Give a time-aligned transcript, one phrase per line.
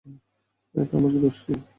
[0.75, 1.53] এতে আমার দোষ কী?